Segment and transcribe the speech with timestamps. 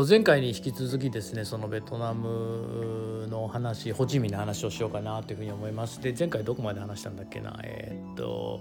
[0.00, 7.60] 前回に引き続きですねそのベトナムの話ホチミンの話をしようかなというふうに思いますで前回どこまで話したんだっけな？
[7.62, 8.60] えー、っと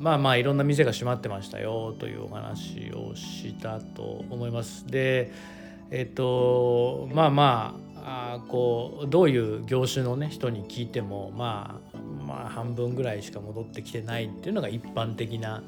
[0.00, 4.86] まあまあいろんな店が閉まってましたよというお話をしたと思います。
[4.86, 5.30] で
[5.90, 15.62] えっとまあまああこうどういう業種のね人に聞いてもまあまあ半分ぐらいしか戻ってきてないっていうのが一般的な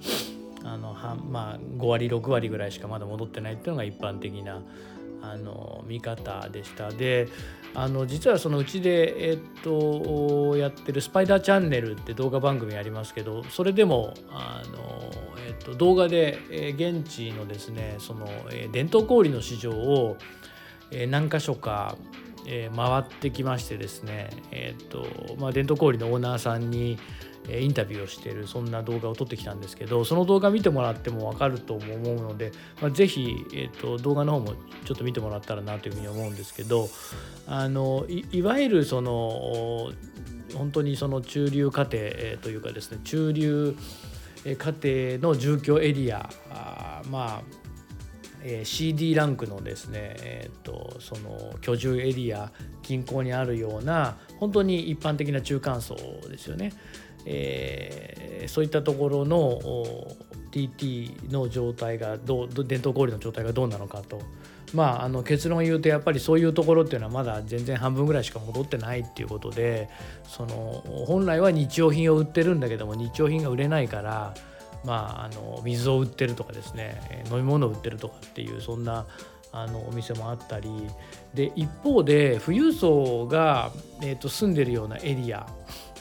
[0.65, 4.61] あのはまあ、5割6割ぐらいしかまだ戻ってないっていうのが一般的な
[5.22, 6.91] あの見方でした。
[6.91, 7.28] で
[7.74, 15.10] あの実はそのうちで、えっと、やってる「スパイダーチャンネル」って動画番組ありますけどそれでもあの、
[15.47, 20.16] えっと、動画で、え現地のですねその、え伝統小売の市場を、
[20.91, 21.97] え何箇所か、
[22.47, 25.06] え回ってきましてですね、えっと
[25.39, 26.98] まあ、伝統小売のオーナーさんに
[27.48, 36.89] インタビューをしているそんな動画を撮ってきたんですけどその動画見てもらっても分かると思うので、まあ、ぜひ、えーと、動画の方もちょっと見てもらったらなというふうに思うんですけど
[37.47, 39.91] あのいわゆるその
[40.55, 43.77] 本当にその中流家庭というかですね中流
[44.44, 47.67] 家庭の住居エリアあまあ
[48.42, 55.97] え CD ランクのですね、えーと、とその居住エリア近郊にあるような本当に一般的な中間層
[56.28, 56.72] ですよね。
[57.27, 59.59] えー、そういったところの
[60.50, 64.20] TT の状態がどう伝統小売の状態がどうなのかと。
[64.75, 69.88] まあ、あの結論を言うとやっぱりそういうところっていうのはまだ全然半分ぐらいしか戻ってないっていうことで
[70.25, 74.34] その本来は日用品を売ってるんだけども日用品が売れないから、
[74.84, 79.06] まあ、あの水を売ってるとかですね飲み物を売ってるとかっていうそんな
[79.53, 80.71] あのお店もあったり
[81.34, 83.72] で一方で富裕層が、
[84.03, 85.47] えー、と住んでるようなエリア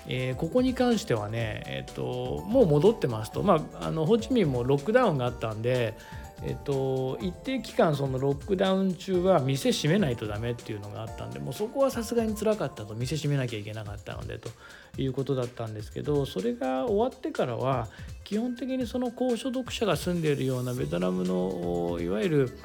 [0.10, 5.96] えー、ここに関してはね、えーと、もう戻ってますと、まあ、あのホーチミンもロックダウンがあったんで、
[6.44, 14.50] えっと、一定期間そのロックダウン中は店閉めないとダメっていうのがあったんでもうそこはさすがにつらかったと店閉めなきゃいけなかったのでと
[14.98, 17.88] いうことだったんですけどそれが終わってからは
[18.24, 22.60] 基本的にその高所得者が住んでいるようなベトナムのいわゆる、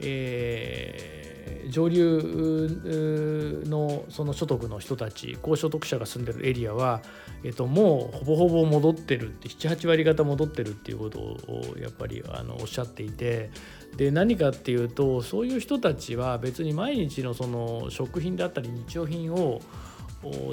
[0.00, 1.29] えー
[1.68, 7.02] 上流のその所得の人たち高所得者が住んでるエリアは、
[7.44, 13.50] えっと、もうほぼほぼ戻ってるって78割方戻ってるっていうことをやっぱりあのおっしゃっていて
[13.96, 19.60] で何かっていうとそういう人たちは別に毎日のその食品だったり日用品を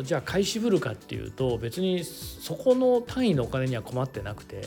[0.03, 4.61] じゃあ買い渋るかっていうと別にそこの単位のお金には困ってなくて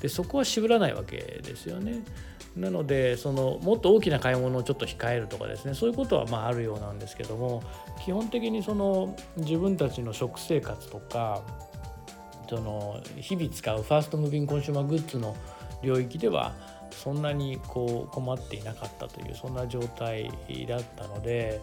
[0.00, 2.04] でそこは渋らないわけですよね。
[2.56, 7.62] なのでそのもっと大きな買い物をちょっと控えるとかですねそういうことはまああるようなんですけども
[8.04, 11.42] 基本的にその自分たちの食生活とか
[12.48, 15.36] その日々使うファーストムービングコンシューマーグッズの
[15.82, 16.54] 領域では
[16.90, 20.30] そんなにこう困っていなかったというそんな状態
[20.68, 21.60] だったので。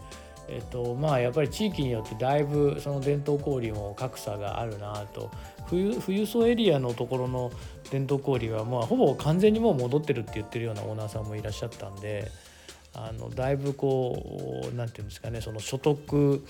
[0.48, 5.32] えっとまあ、やっぱり地域によってだいぶその伝統小売も格差があるなと
[5.68, 7.52] 冬冬層エリアのところの
[7.90, 12.30] 伝統小売はまあほぼ完全にもう戻ってるって言ってるようなオーナーさんもいらっしゃったんで
[12.94, 16.44] あのだいぶこう何て言うんですかねその所得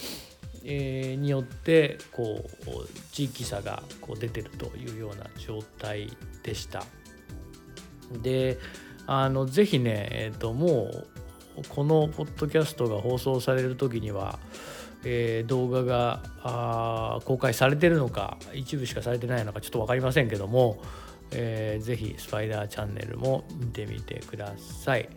[0.63, 6.09] によってこう地域差がこう出てるというような状態
[6.43, 6.83] でした。
[8.21, 8.57] で
[9.07, 11.07] あのぜひね、えーと、もう
[11.69, 14.39] このポッドキャストが放送される時には、
[15.03, 20.81] えー、動画が公開されてるのか一部しかされてないのかちょっと分かりませんけども、
[21.31, 25.09] えー、ぜひスパイダーチャンネルも見てみてください。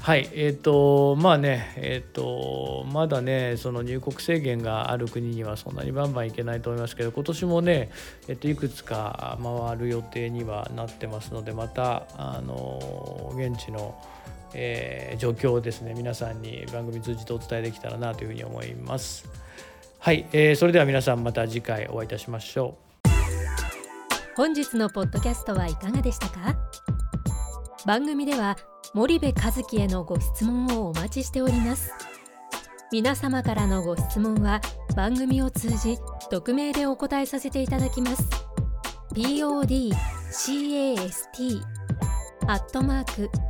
[0.00, 7.90] はい、えっ、ー、と、まあね、えっ、ー、と、まだね、その入国制限がある国にはそんなにバンバン行けないと思いますけど、今年もね、
[8.26, 13.94] えっ、ー、と、いくつか回る予定にはなってますので、また、あの、現地の、
[14.54, 19.28] えー、状況をですね、皆さんに番組通じてお伝えできたらなというふうに思います。
[19.98, 23.10] はい、えー、それでは皆さんまた次回お会いいたしましょう。
[24.36, 26.56] 本日のポッドキャストはいかがでしたか？
[27.86, 28.56] 番組では
[28.92, 31.92] 森部和樹へのご質問をお待ちしております
[32.92, 34.60] 皆様からのご質問は
[34.94, 35.96] 番組を通じ
[36.30, 38.28] 匿名でお答えさせていただきます
[39.14, 41.60] podcast
[42.46, 43.49] アットマーク